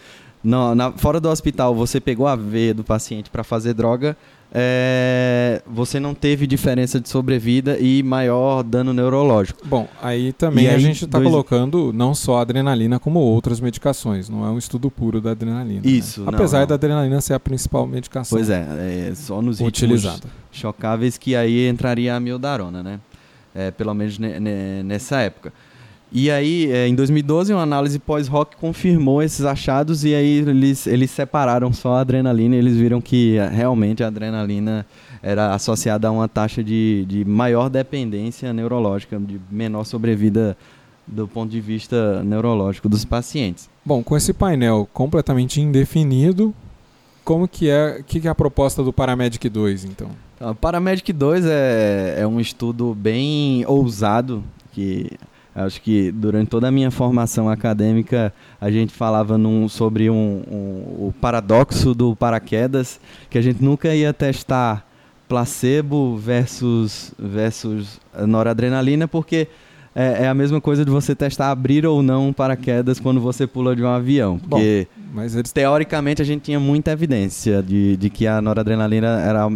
no, 0.45 0.75
na, 0.75 0.91
fora 0.91 1.19
do 1.19 1.27
hospital 1.27 1.73
você 1.73 1.99
pegou 1.99 2.27
a 2.27 2.35
veia 2.35 2.73
do 2.73 2.83
paciente 2.83 3.29
para 3.29 3.43
fazer 3.43 3.73
droga, 3.73 4.15
é, 4.53 5.61
você 5.67 5.99
não 5.99 6.13
teve 6.13 6.47
diferença 6.47 6.97
de 6.99 7.09
sobrevida 7.09 7.77
e 7.77 8.01
maior 8.03 8.63
dano 8.63 8.93
neurológico. 8.93 9.59
Bom, 9.65 9.87
aí 10.01 10.31
também 10.31 10.69
a 10.69 10.77
gente 10.77 11.03
está 11.03 11.17
dois... 11.17 11.29
colocando 11.29 11.91
não 11.91 12.15
só 12.15 12.37
a 12.37 12.41
adrenalina 12.41 12.99
como 12.99 13.19
outras 13.19 13.59
medicações. 13.59 14.29
Não 14.29 14.45
é 14.45 14.49
um 14.49 14.57
estudo 14.57 14.89
puro 14.89 15.19
da 15.19 15.31
adrenalina. 15.31 15.81
Né? 15.83 15.89
Isso. 15.89 16.21
Né? 16.21 16.29
Apesar 16.33 16.61
não, 16.61 16.67
da 16.67 16.75
adrenalina 16.75 17.19
ser 17.19 17.33
a 17.33 17.39
principal 17.39 17.85
medicação. 17.85 18.37
Pois 18.37 18.49
é, 18.49 19.09
é 19.09 19.15
só 19.15 19.41
nos 19.41 19.59
utilizada. 19.59 20.27
chocáveis 20.51 21.17
que 21.17 21.35
aí 21.35 21.67
entraria 21.67 22.15
a 22.15 22.19
miodarona, 22.19 22.81
né? 22.81 22.99
É, 23.53 23.71
pelo 23.71 23.93
menos 23.93 24.17
nessa 24.83 25.19
época. 25.19 25.51
E 26.17 26.31
aí, 26.31 26.71
é, 26.71 26.87
em 26.87 26.95
2012, 26.95 27.51
uma 27.51 27.61
análise 27.61 27.99
pós-rock 27.99 28.55
confirmou 28.55 29.21
esses 29.21 29.43
achados 29.43 30.05
e 30.05 30.15
aí 30.15 30.37
eles, 30.37 30.87
eles 30.87 31.11
separaram 31.11 31.73
só 31.73 31.95
a 31.95 31.99
adrenalina 31.99 32.55
e 32.55 32.57
eles 32.57 32.77
viram 32.77 33.01
que 33.01 33.35
é, 33.37 33.49
realmente 33.49 34.01
a 34.01 34.07
adrenalina 34.07 34.85
era 35.21 35.53
associada 35.53 36.07
a 36.07 36.11
uma 36.11 36.29
taxa 36.29 36.63
de, 36.63 37.03
de 37.05 37.25
maior 37.25 37.69
dependência 37.69 38.53
neurológica, 38.53 39.19
de 39.19 39.41
menor 39.51 39.83
sobrevida 39.83 40.55
do 41.05 41.27
ponto 41.27 41.51
de 41.51 41.59
vista 41.59 42.23
neurológico 42.23 42.87
dos 42.87 43.03
pacientes. 43.03 43.69
Bom, 43.83 44.01
com 44.01 44.15
esse 44.15 44.31
painel 44.31 44.87
completamente 44.93 45.59
indefinido, 45.59 46.55
como 47.25 47.45
que 47.45 47.69
é, 47.69 48.01
que, 48.07 48.21
que 48.21 48.27
é 48.29 48.31
a 48.31 48.35
proposta 48.35 48.81
do 48.81 48.93
Paramedic 48.93 49.49
2, 49.49 49.83
então? 49.83 50.09
então 50.37 50.51
o 50.51 50.55
Paramedic 50.55 51.11
2 51.11 51.45
é, 51.45 52.15
é 52.19 52.25
um 52.25 52.39
estudo 52.39 52.95
bem 52.95 53.65
ousado 53.67 54.41
que 54.71 55.11
Acho 55.55 55.81
que 55.81 56.11
durante 56.11 56.49
toda 56.49 56.67
a 56.67 56.71
minha 56.71 56.91
formação 56.91 57.49
acadêmica 57.49 58.33
a 58.59 58.69
gente 58.69 58.91
falava 58.91 59.37
num, 59.37 59.69
sobre 59.69 60.09
um, 60.09 60.43
um, 60.51 61.07
o 61.07 61.13
paradoxo 61.21 61.95
do 61.95 62.13
paraquedas, 62.13 62.99
que 63.29 63.37
a 63.37 63.41
gente 63.41 63.63
nunca 63.63 63.95
ia 63.95 64.13
testar 64.13 64.85
placebo 65.29 66.17
versus, 66.17 67.13
versus 67.17 68.01
noradrenalina, 68.27 69.07
porque 69.07 69.47
é, 69.97 70.23
é, 70.23 70.27
a 70.27 70.33
mesma 70.33 70.59
coisa 70.59 70.83
de 70.83 70.91
você 70.91 71.15
testar 71.15 71.51
abrir 71.51 71.85
ou 71.85 72.03
não 72.03 72.33
paraquedas 72.33 72.99
quando 72.99 73.21
você 73.21 73.47
pula 73.47 73.73
de 73.73 73.81
um 73.81 73.87
avião. 73.87 74.37
Porque, 74.37 74.89
Bom, 74.93 75.03
mas 75.13 75.33
eles... 75.33 75.53
teoricamente, 75.53 76.21
a 76.21 76.25
gente 76.25 76.41
tinha 76.41 76.59
muita 76.59 76.91
evidência 76.91 77.63
de, 77.63 77.95
de 77.95 78.09
que 78.09 78.27
a 78.27 78.41
noradrenalina 78.41 79.21
era, 79.21 79.47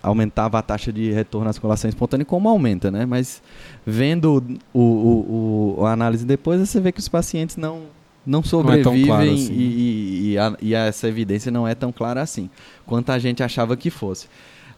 aumentava 0.00 0.60
a 0.60 0.62
taxa 0.62 0.92
de 0.92 1.10
retorno 1.10 1.50
à 1.50 1.52
circulação 1.52 1.88
espontânea, 1.88 2.24
como 2.24 2.48
aumenta, 2.48 2.88
né? 2.88 3.04
Mas 3.04 3.42
vendo 3.84 4.40
o, 4.72 4.80
o, 4.80 5.76
o, 5.80 5.86
a 5.86 5.92
análise 5.92 6.24
depois, 6.24 6.60
você 6.60 6.78
vê 6.78 6.92
que 6.92 7.00
os 7.00 7.08
pacientes 7.08 7.56
não, 7.56 7.80
não 8.24 8.44
sobrevivem 8.44 8.92
não 8.92 9.02
é 9.02 9.06
claro 9.06 9.30
assim. 9.32 9.52
e, 9.52 10.30
e, 10.30 10.38
a, 10.38 10.56
e, 10.62 10.72
essa 10.72 11.08
evidência 11.08 11.50
não 11.50 11.66
é 11.66 11.74
tão 11.74 11.90
clara 11.90 12.22
assim, 12.22 12.48
quanto 12.86 13.10
a 13.10 13.18
gente 13.18 13.42
achava 13.42 13.76
que 13.76 13.90
fosse. 13.90 14.28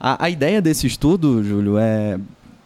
A, 0.01 0.25
a 0.25 0.31
ideia 0.31 0.63
desse 0.63 0.87
estudo, 0.87 1.45
Júlio, 1.45 1.77
é 1.77 2.19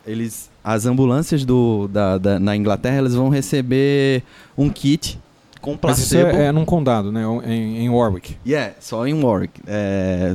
eles 0.06 0.50
as 0.62 0.84
ambulâncias 0.84 1.44
do, 1.44 1.86
da, 1.88 2.18
da, 2.18 2.40
na 2.40 2.56
Inglaterra 2.56 2.96
elas 2.96 3.14
vão 3.14 3.28
receber 3.28 4.24
um 4.58 4.68
kit 4.68 5.18
com 5.60 5.76
placebo. 5.76 6.24
Mas 6.24 6.32
isso 6.32 6.40
é, 6.40 6.46
é 6.46 6.52
num 6.52 6.64
condado, 6.64 7.12
né? 7.12 7.22
Em, 7.44 7.84
em 7.84 7.88
Warwick. 7.88 8.36
Yeah, 8.44 8.74
só 8.80 9.06
em 9.06 9.14
Warwick. 9.14 9.60
É, 9.66 10.34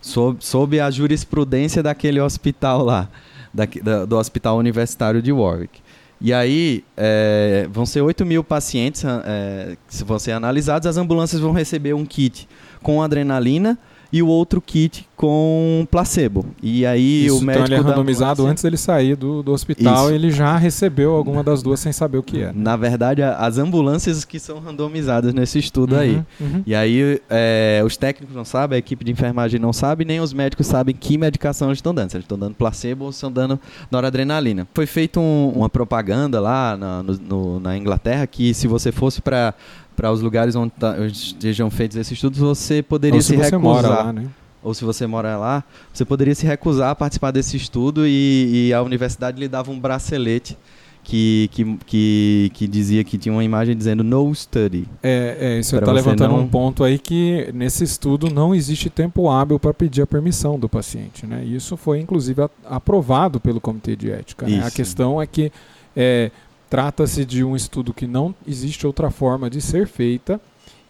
sob, 0.00 0.38
sob 0.40 0.80
a 0.80 0.90
jurisprudência 0.90 1.82
daquele 1.82 2.20
hospital 2.20 2.82
lá, 2.82 3.08
da, 3.52 3.66
da, 3.82 4.04
do 4.04 4.16
Hospital 4.16 4.56
Universitário 4.56 5.20
de 5.20 5.32
Warwick. 5.32 5.80
E 6.18 6.32
aí, 6.32 6.84
é, 6.96 7.68
vão 7.70 7.84
ser 7.84 8.00
8 8.00 8.24
mil 8.24 8.42
pacientes 8.44 9.04
é, 9.04 9.76
que 9.88 10.04
vão 10.04 10.18
ser 10.18 10.32
analisados. 10.32 10.86
As 10.86 10.96
ambulâncias 10.96 11.40
vão 11.40 11.52
receber 11.52 11.94
um 11.94 12.06
kit 12.06 12.48
com 12.82 13.02
adrenalina, 13.02 13.78
e 14.12 14.22
o 14.22 14.26
outro 14.26 14.60
kit 14.60 15.08
com 15.22 15.86
placebo. 15.88 16.44
E 16.60 16.84
aí 16.84 17.26
Isso, 17.26 17.38
o 17.38 17.40
médico. 17.40 17.66
Então 17.66 17.76
ele 17.76 17.86
é 17.86 17.90
randomizado 17.90 18.44
antes 18.44 18.60
dele 18.60 18.76
sair 18.76 19.14
do, 19.14 19.40
do 19.40 19.52
hospital, 19.52 20.06
Isso. 20.06 20.14
ele 20.16 20.32
já 20.32 20.56
recebeu 20.56 21.12
alguma 21.12 21.44
das 21.44 21.62
duas 21.62 21.78
sem 21.78 21.92
saber 21.92 22.18
o 22.18 22.24
que 22.24 22.42
é. 22.42 22.50
Na 22.52 22.76
verdade, 22.76 23.22
as 23.22 23.56
ambulâncias 23.56 24.24
que 24.24 24.40
são 24.40 24.58
randomizadas 24.58 25.32
nesse 25.32 25.60
estudo 25.60 25.94
uhum, 25.94 26.00
aí. 26.00 26.22
Uhum. 26.40 26.64
E 26.66 26.74
aí 26.74 27.22
é, 27.30 27.80
os 27.86 27.96
técnicos 27.96 28.34
não 28.34 28.44
sabem, 28.44 28.74
a 28.74 28.78
equipe 28.80 29.04
de 29.04 29.12
enfermagem 29.12 29.60
não 29.60 29.72
sabe, 29.72 30.04
nem 30.04 30.18
os 30.18 30.32
médicos 30.32 30.66
sabem 30.66 30.92
que 30.92 31.16
medicação 31.16 31.68
eles 31.68 31.78
estão 31.78 31.94
dando. 31.94 32.10
Se 32.10 32.16
eles 32.16 32.24
estão 32.24 32.36
dando 32.36 32.56
placebo 32.56 33.04
ou 33.04 33.10
estão 33.10 33.30
dando 33.30 33.60
noradrenalina. 33.92 34.66
Foi 34.74 34.86
feita 34.86 35.20
um, 35.20 35.52
uma 35.54 35.68
propaganda 35.68 36.40
lá 36.40 36.76
na, 36.76 37.04
no, 37.04 37.60
na 37.60 37.76
Inglaterra 37.76 38.26
que 38.26 38.52
se 38.52 38.66
você 38.66 38.90
fosse 38.90 39.22
para 39.22 39.54
para 39.94 40.10
os 40.10 40.22
lugares 40.22 40.56
onde, 40.56 40.72
tá, 40.72 40.96
estejam 41.06 41.70
feitos 41.70 41.98
esses 41.98 42.12
estudos, 42.12 42.38
você 42.38 42.82
poderia 42.82 43.18
Ou 43.18 43.22
se, 43.22 43.28
se 43.28 43.36
recusar. 43.36 43.60
Mora 43.60 43.88
lá, 43.88 44.12
né? 44.12 44.26
Ou 44.62 44.74
se 44.74 44.84
você 44.84 45.06
mora 45.06 45.36
lá, 45.36 45.64
você 45.92 46.04
poderia 46.04 46.34
se 46.34 46.46
recusar 46.46 46.90
a 46.90 46.94
participar 46.94 47.30
desse 47.30 47.56
estudo 47.56 48.06
e, 48.06 48.68
e 48.68 48.74
a 48.74 48.82
universidade 48.82 49.40
lhe 49.40 49.48
dava 49.48 49.70
um 49.70 49.78
bracelete 49.78 50.56
que, 51.02 51.50
que, 51.52 51.78
que, 51.84 52.50
que, 52.54 52.68
dizia 52.68 53.02
que 53.02 53.18
tinha 53.18 53.32
uma 53.32 53.42
imagem 53.42 53.76
dizendo 53.76 54.04
no 54.04 54.32
study. 54.32 54.86
É, 55.02 55.36
é 55.40 55.58
isso 55.58 55.76
está 55.76 55.90
levantando 55.90 56.32
não... 56.32 56.40
um 56.40 56.46
ponto 56.46 56.84
aí 56.84 56.96
que 56.98 57.50
nesse 57.52 57.82
estudo 57.82 58.30
não 58.30 58.54
existe 58.54 58.88
tempo 58.88 59.28
hábil 59.28 59.58
para 59.58 59.74
pedir 59.74 60.02
a 60.02 60.06
permissão 60.06 60.58
do 60.58 60.68
paciente. 60.68 61.26
Né? 61.26 61.44
Isso 61.44 61.76
foi 61.76 61.98
inclusive 61.98 62.48
aprovado 62.64 63.40
pelo 63.40 63.60
Comitê 63.60 63.96
de 63.96 64.12
Ética. 64.12 64.46
Né? 64.46 64.62
A 64.64 64.70
questão 64.70 65.20
é 65.20 65.26
que 65.26 65.50
é, 65.96 66.30
Trata-se 66.72 67.26
de 67.26 67.44
um 67.44 67.54
estudo 67.54 67.92
que 67.92 68.06
não 68.06 68.34
existe 68.48 68.86
outra 68.86 69.10
forma 69.10 69.50
de 69.50 69.60
ser 69.60 69.86
feita 69.86 70.40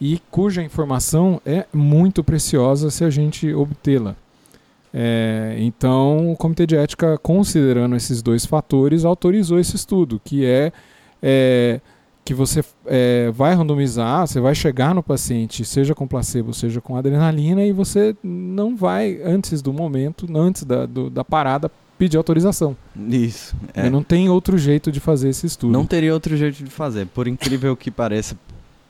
e 0.05 0.21
cuja 0.33 0.61
informação 0.61 1.41
é 1.47 1.65
muito 1.73 2.25
preciosa 2.25 2.91
se 2.91 3.05
a 3.05 3.09
gente 3.09 3.55
obtê-la. 3.55 4.17
É, 4.93 5.55
então, 5.61 6.33
o 6.33 6.37
Comitê 6.37 6.67
de 6.67 6.75
Ética, 6.75 7.17
considerando 7.19 7.95
esses 7.95 8.21
dois 8.21 8.45
fatores, 8.45 9.05
autorizou 9.05 9.61
esse 9.61 9.77
estudo, 9.77 10.21
que 10.25 10.45
é, 10.45 10.73
é 11.23 11.81
que 12.25 12.35
você 12.35 12.65
é, 12.85 13.31
vai 13.31 13.55
randomizar, 13.55 14.27
você 14.27 14.41
vai 14.41 14.57
chegar 14.57 14.93
no 14.93 15.05
paciente, 15.05 15.65
seja 15.65 15.95
com 15.95 16.05
placebo, 16.05 16.53
seja 16.53 16.81
com 16.81 16.97
adrenalina, 16.97 17.65
e 17.65 17.71
você 17.71 18.17
não 18.25 18.77
vai, 18.77 19.21
antes 19.25 19.63
do 19.63 19.73
momento, 19.73 20.27
antes 20.37 20.65
da, 20.65 20.85
do, 20.85 21.11
da 21.11 21.23
parada, 21.23 21.71
pedir 21.97 22.17
autorização. 22.17 22.77
Isso. 23.09 23.55
É. 23.73 23.89
Não 23.89 24.03
tem 24.03 24.29
outro 24.29 24.59
jeito 24.59 24.91
de 24.91 24.99
fazer 24.99 25.29
esse 25.29 25.47
estudo. 25.47 25.73
Não 25.73 25.87
teria 25.87 26.13
outro 26.13 26.37
jeito 26.37 26.65
de 26.65 26.71
fazer. 26.71 27.07
Por 27.07 27.29
incrível 27.29 27.77
que 27.77 27.89
pareça 27.89 28.37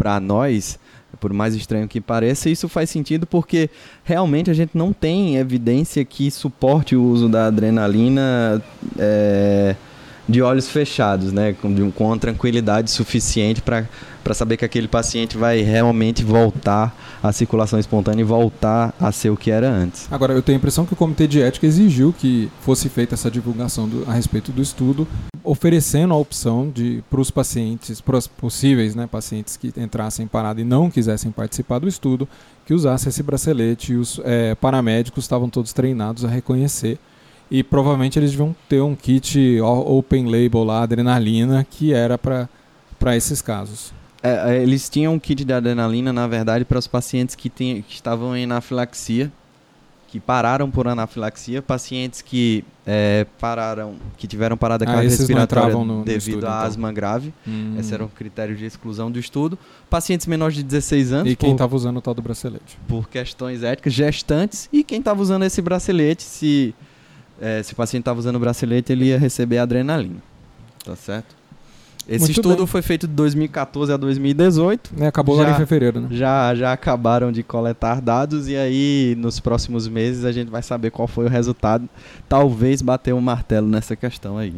para 0.03 0.19
nós, 0.19 0.81
por 1.21 1.33
mais 1.33 1.55
estranho 1.55 1.87
que 1.87 2.01
pareça, 2.01 2.51
isso 2.51 2.69
faz 2.69 2.91
sentido 2.91 3.25
porque 3.25 3.71
realmente 4.03 4.51
a 4.51 4.55
gente 4.55 4.77
não 4.77 4.93
tem 4.93 5.37
evidência 5.37 6.05
que 6.05 6.29
suporte 6.29 6.97
o 6.97 7.05
uso 7.05 7.29
da 7.29 7.47
adrenalina. 7.47 8.61
É 8.99 9.77
de 10.29 10.41
olhos 10.41 10.69
fechados, 10.69 11.33
né? 11.33 11.55
Com, 11.55 11.91
com 11.91 12.19
tranquilidade 12.19 12.91
suficiente 12.91 13.61
para 13.61 13.87
saber 14.35 14.57
que 14.57 14.65
aquele 14.65 14.89
paciente 14.89 15.37
vai 15.37 15.61
realmente 15.61 16.23
voltar 16.23 16.95
à 17.23 17.33
circulação 17.33 17.79
espontânea 17.79 18.23
e 18.23 18.25
voltar 18.25 18.95
a 19.01 19.11
ser 19.13 19.31
o 19.31 19.37
que 19.37 19.51
era 19.51 19.69
antes. 19.69 20.07
Agora, 20.11 20.33
eu 20.33 20.43
tenho 20.43 20.57
a 20.57 20.61
impressão 20.61 20.87
que 20.87 20.93
o 20.93 20.97
Comitê 20.97 21.27
de 21.27 21.41
Ética 21.41 21.67
exigiu 21.67 22.13
que 22.17 22.51
fosse 22.61 22.89
feita 22.89 23.15
essa 23.15 23.31
divulgação 23.31 23.89
do, 23.89 24.09
a 24.09 24.13
respeito 24.13 24.53
do 24.53 24.63
estudo, 24.63 25.07
oferecendo 25.43 26.15
a 26.15 26.17
opção 26.17 26.71
de 26.73 27.03
para 27.11 27.21
os 27.21 27.31
pacientes, 27.31 28.01
para 28.01 28.17
os 28.17 28.27
possíveis 28.27 28.95
né, 28.95 29.07
pacientes 29.07 29.57
que 29.57 29.73
entrassem 29.77 30.25
em 30.25 30.29
parada 30.29 30.61
e 30.61 30.65
não 30.65 30.91
quisessem 30.91 31.31
participar 31.31 31.79
do 31.79 31.89
estudo, 31.89 32.29
que 32.65 32.73
usassem 32.73 33.11
esse 33.11 33.23
bracelete 33.23 33.93
e 33.93 33.97
os 33.97 34.21
é, 34.25 34.55
paramédicos 34.55 35.25
estavam 35.25 35.49
todos 35.49 35.73
treinados 35.73 36.25
a 36.25 36.29
reconhecer 36.29 36.99
e 37.53 37.63
provavelmente 37.63 38.19
eles 38.19 38.31
deviam 38.31 38.57
ter 38.67 38.81
um 38.81 38.95
kit 38.95 39.61
open 39.61 40.25
label 40.25 40.65
lá, 40.65 40.83
adrenalina, 40.83 41.67
que 41.71 41.93
era 41.93 42.17
para 42.17 42.49
esses 43.15 43.43
casos. 43.43 43.93
É, 44.23 44.55
é, 44.55 44.63
eles 44.63 44.89
tinham 44.89 45.13
um 45.13 45.19
kit 45.19 45.45
de 45.45 45.53
adrenalina, 45.53 46.15
na 46.15 46.27
verdade, 46.27 46.65
para 46.65 46.79
os 46.79 46.87
pacientes 46.87 47.35
que, 47.35 47.51
tinham, 47.51 47.83
que 47.83 47.95
estavam 47.95 48.35
em 48.35 48.45
anafilaxia, 48.45 49.31
que 50.09 50.19
pararam 50.19 50.71
por 50.71 50.89
anafilaxia, 50.89 51.61
pacientes 51.61 52.23
que 52.23 52.65
é, 52.87 53.27
pararam, 53.39 53.97
que 54.17 54.27
tiveram 54.27 54.57
parada 54.57 54.87
ah, 54.87 54.95
cardiorrespiratória 54.95 55.75
no, 55.75 56.05
devido 56.05 56.07
no 56.07 56.17
estudo, 56.17 56.47
a 56.47 56.49
então. 56.49 56.67
asma 56.69 56.91
grave. 56.91 57.35
Hum. 57.47 57.77
Esse 57.79 57.93
era 57.93 58.03
um 58.03 58.09
critério 58.09 58.57
de 58.57 58.65
exclusão 58.65 59.11
do 59.11 59.19
estudo. 59.19 59.59
Pacientes 59.91 60.27
menores 60.27 60.57
de 60.57 60.63
16 60.63 61.13
anos. 61.13 61.31
E 61.31 61.37
quem 61.37 61.53
estava 61.53 61.77
usando 61.77 61.99
o 61.99 62.01
tal 62.01 62.15
do 62.15 62.23
bracelete? 62.23 62.79
Por 62.89 63.11
questões 63.11 63.63
éticas, 63.63 63.93
gestantes. 63.93 64.71
E 64.73 64.83
quem 64.83 65.01
estava 65.01 65.21
usando 65.21 65.43
esse 65.43 65.61
bracelete, 65.61 66.23
se 66.23 66.75
é, 67.43 67.61
se 67.61 67.73
o 67.73 67.77
paciente 67.77 68.03
estava 68.03 68.21
usando 68.21 68.37
o 68.37 68.39
bracelete, 68.39 68.93
ele 68.93 69.07
ia 69.07 69.19
receber 69.19 69.59
adrenalina. 69.59 70.23
Tá 70.85 70.95
certo? 70.95 71.35
Esse 72.09 72.21
Muito 72.21 72.31
estudo 72.31 72.57
bem. 72.59 72.67
foi 72.67 72.83
feito 72.83 73.07
de 73.09 73.15
2014 73.15 73.93
a 73.93 73.97
2018. 73.97 74.93
É, 74.99 75.07
acabou 75.09 75.37
já, 75.37 75.43
lá 75.43 75.51
em 75.51 75.57
fevereiro, 75.57 76.01
né? 76.01 76.09
Já, 76.11 76.55
já 76.55 76.73
acabaram 76.73 77.33
de 77.33 77.43
coletar 77.43 78.01
dados 78.01 78.49
e 78.49 78.57
aí 78.57 79.17
nos 79.19 79.41
próximos 79.41 79.89
meses 79.89 80.25
a 80.25 80.31
gente 80.31 80.51
vai 80.51 80.63
saber 80.63 80.91
qual 80.91 81.09
foi 81.09 81.27
o 81.27 81.29
resultado. 81.29 81.89
Talvez 82.29 82.81
bater 82.81 83.13
um 83.13 83.21
martelo 83.21 83.69
nessa 83.69 83.95
questão 83.95 84.39
aí. 84.39 84.55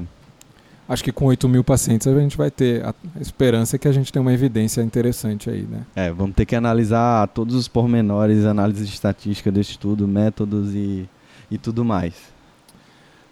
acho 0.88 1.05
que 1.05 1.12
com 1.12 1.26
8 1.26 1.47
mil 1.49 1.64
pacientes 1.64 2.07
a 2.07 2.19
gente 2.19 2.37
vai 2.37 2.50
ter 2.50 2.85
a 2.85 2.95
esperança 3.21 3.79
que 3.79 3.88
a 3.88 3.93
gente 3.93 4.11
tenha 4.11 4.23
uma 4.23 4.33
evidência 4.33 4.83
interessante 4.83 5.49
aí, 5.49 5.62
né? 5.62 5.83
É, 5.97 6.11
vamos 6.11 6.35
ter 6.35 6.47
que 6.47 6.57
analisar 6.57 7.29
todos 7.29 7.55
os 7.55 7.69
pormenores, 7.69 8.45
análise 8.47 8.87
de 8.87 8.93
estatística 8.93 9.50
desse 9.53 9.73
estudo, 9.73 10.09
métodos 10.09 10.75
e, 10.75 11.07
e 11.50 11.59
tudo 11.59 11.85
mais. 11.85 12.34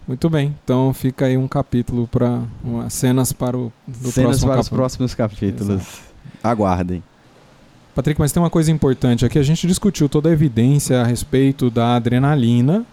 Muito 0.07 0.29
bem, 0.29 0.53
então 0.63 0.93
fica 0.93 1.25
aí 1.25 1.37
um 1.37 1.47
capítulo 1.47 2.07
para 2.07 2.41
cenas 2.89 3.31
para 3.31 3.57
o 3.57 3.71
do 3.87 4.11
cenas 4.11 4.43
para 4.43 4.59
os 4.59 4.69
próximos 4.69 5.15
capítulos. 5.15 5.81
Exato. 5.81 6.13
Aguardem. 6.43 7.01
Patrick, 7.95 8.19
mas 8.19 8.31
tem 8.31 8.41
uma 8.41 8.49
coisa 8.49 8.71
importante 8.71 9.25
aqui. 9.25 9.37
A 9.37 9.43
gente 9.43 9.67
discutiu 9.67 10.09
toda 10.09 10.29
a 10.29 10.31
evidência 10.31 11.01
a 11.01 11.05
respeito 11.05 11.69
da 11.69 11.95
adrenalina, 11.95 12.85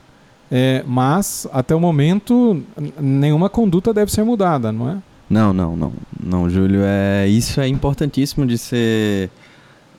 é, 0.50 0.84
mas 0.86 1.48
até 1.52 1.74
o 1.74 1.80
momento 1.80 2.62
nenhuma 3.00 3.48
conduta 3.48 3.94
deve 3.94 4.12
ser 4.12 4.22
mudada, 4.24 4.70
não 4.70 4.90
é? 4.90 4.98
Não, 5.28 5.52
não, 5.52 5.76
não, 5.76 5.92
não, 6.22 6.50
Júlio. 6.50 6.80
É 6.84 7.26
isso 7.26 7.60
é 7.60 7.68
importantíssimo 7.68 8.44
de 8.44 8.58
ser, 8.58 9.30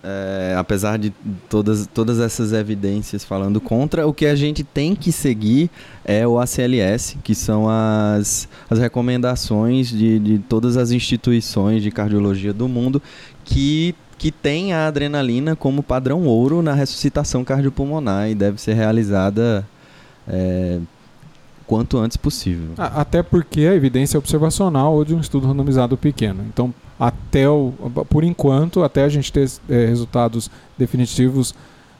é, 0.03 0.55
apesar 0.57 0.97
de 0.97 1.13
todas, 1.49 1.87
todas 1.87 2.19
essas 2.19 2.53
evidências 2.53 3.23
falando 3.23 3.61
contra, 3.61 4.07
o 4.07 4.13
que 4.13 4.25
a 4.25 4.35
gente 4.35 4.63
tem 4.63 4.95
que 4.95 5.11
seguir 5.11 5.69
é 6.03 6.27
o 6.27 6.39
ACLS, 6.39 7.17
que 7.23 7.35
são 7.35 7.67
as, 7.69 8.49
as 8.69 8.79
recomendações 8.79 9.89
de, 9.89 10.17
de 10.19 10.39
todas 10.39 10.77
as 10.77 10.91
instituições 10.91 11.83
de 11.83 11.91
cardiologia 11.91 12.53
do 12.53 12.67
mundo 12.67 13.01
que 13.45 13.95
que 14.17 14.31
tem 14.31 14.71
a 14.71 14.85
adrenalina 14.85 15.55
como 15.55 15.81
padrão 15.81 16.25
ouro 16.25 16.61
na 16.61 16.75
ressuscitação 16.75 17.43
cardiopulmonar 17.43 18.29
e 18.29 18.35
deve 18.35 18.61
ser 18.61 18.75
realizada 18.75 19.67
é, 20.27 20.79
quanto 21.65 21.97
antes 21.97 22.17
possível. 22.17 22.69
Até 22.77 23.23
porque 23.23 23.61
a 23.61 23.73
evidência 23.73 24.17
é 24.17 24.19
observacional 24.19 24.93
ou 24.93 25.03
de 25.03 25.15
um 25.15 25.19
estudo 25.19 25.47
randomizado 25.47 25.97
pequeno. 25.97 26.45
Então, 26.47 26.71
até 27.01 27.49
o, 27.49 27.73
por 28.07 28.23
enquanto, 28.23 28.83
até 28.83 29.03
a 29.03 29.09
gente 29.09 29.33
ter 29.33 29.49
é, 29.67 29.87
resultados 29.87 30.51
definitivos 30.77 31.55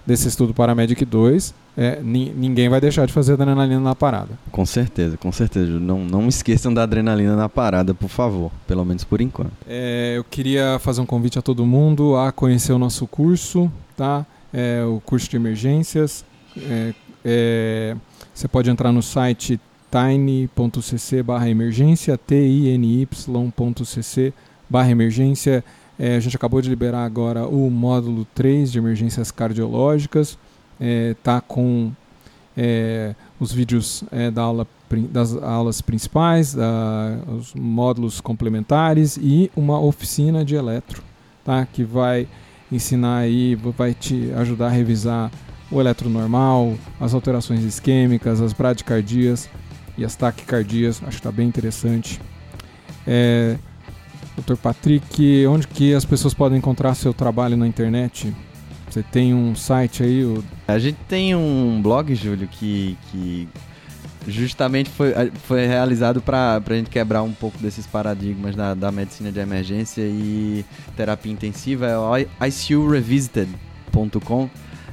desse 0.05 0.27
estudo 0.27 0.53
Paramedic 0.53 1.03
2, 1.03 1.55
é, 1.75 1.99
ninguém 2.03 2.69
vai 2.69 2.79
deixar 2.79 3.07
de 3.07 3.13
fazer 3.13 3.33
adrenalina 3.33 3.79
na 3.79 3.95
parada. 3.95 4.37
Com 4.51 4.63
certeza, 4.63 5.17
com 5.17 5.31
certeza. 5.31 5.71
Não, 5.79 6.05
não 6.05 6.27
esqueçam 6.27 6.71
da 6.71 6.83
adrenalina 6.83 7.35
na 7.35 7.49
parada, 7.49 7.95
por 7.95 8.09
favor. 8.09 8.51
Pelo 8.67 8.85
menos 8.85 9.03
por 9.03 9.21
enquanto. 9.21 9.53
É, 9.67 10.13
eu 10.17 10.23
queria 10.23 10.77
fazer 10.77 11.01
um 11.01 11.05
convite 11.07 11.39
a 11.39 11.41
todo 11.41 11.65
mundo 11.65 12.15
a 12.15 12.31
conhecer 12.31 12.71
o 12.71 12.77
nosso 12.77 13.07
curso, 13.07 13.71
tá? 13.97 14.23
É, 14.53 14.83
o 14.83 15.01
curso 15.03 15.27
de 15.27 15.35
emergências. 15.35 16.23
É, 16.55 16.93
é, 17.25 17.95
você 18.31 18.47
pode 18.47 18.69
entrar 18.69 18.91
no 18.91 19.01
site 19.01 19.59
tiny.cc 19.89 21.23
barra 21.23 21.49
emergência, 21.49 22.15
t-i-n-y.cc 22.19 23.11
barra 24.71 24.89
emergência. 24.89 25.63
É, 25.99 26.15
a 26.15 26.19
gente 26.19 26.35
acabou 26.35 26.61
de 26.61 26.69
liberar 26.69 27.03
agora 27.03 27.45
o 27.45 27.69
módulo 27.69 28.25
3 28.33 28.71
de 28.71 28.79
emergências 28.79 29.29
cardiológicas 29.29 30.39
está 30.79 31.37
é, 31.37 31.43
com 31.47 31.91
é, 32.55 33.13
os 33.39 33.51
vídeos 33.51 34.03
é, 34.11 34.31
da 34.31 34.41
aula, 34.41 34.65
das 35.11 35.35
aulas 35.35 35.81
principais, 35.81 36.55
da, 36.55 37.19
os 37.27 37.53
módulos 37.53 38.21
complementares 38.21 39.17
e 39.17 39.51
uma 39.55 39.79
oficina 39.79 40.43
de 40.43 40.55
eletro, 40.55 41.03
tá? 41.43 41.67
que 41.71 41.83
vai 41.83 42.27
ensinar 42.71 43.17
aí, 43.17 43.55
vai 43.77 43.93
te 43.93 44.31
ajudar 44.37 44.67
a 44.67 44.69
revisar 44.69 45.29
o 45.69 45.79
eletro 45.79 46.09
normal, 46.09 46.73
as 46.99 47.13
alterações 47.13 47.63
isquêmicas, 47.63 48.41
as 48.41 48.53
bradicardias 48.53 49.49
e 49.97 50.03
as 50.03 50.15
taquicardias. 50.15 51.01
Acho 51.03 51.11
que 51.11 51.15
está 51.15 51.31
bem 51.31 51.47
interessante. 51.47 52.19
É, 53.05 53.57
Dr. 54.37 54.55
Patrick, 54.55 55.45
onde 55.47 55.67
que 55.67 55.93
as 55.93 56.05
pessoas 56.05 56.33
podem 56.33 56.57
encontrar 56.57 56.95
seu 56.95 57.13
trabalho 57.13 57.57
na 57.57 57.67
internet? 57.67 58.33
Você 58.89 59.03
tem 59.03 59.33
um 59.33 59.55
site 59.55 60.03
aí? 60.03 60.43
A 60.67 60.77
gente 60.77 60.97
tem 61.07 61.35
um 61.35 61.81
blog, 61.81 62.13
Júlio, 62.13 62.47
que, 62.47 62.97
que 63.09 63.47
justamente 64.27 64.89
foi, 64.89 65.13
foi 65.43 65.65
realizado 65.65 66.21
para 66.21 66.61
a 66.65 66.73
gente 66.73 66.89
quebrar 66.89 67.23
um 67.23 67.31
pouco 67.31 67.57
desses 67.57 67.87
paradigmas 67.87 68.55
da, 68.55 68.73
da 68.73 68.91
medicina 68.91 69.31
de 69.31 69.39
emergência 69.39 70.01
e 70.01 70.65
terapia 70.95 71.31
intensiva. 71.31 71.87
É 71.87 71.97
o 71.97 72.17
ICURevisited.com. 72.45 74.49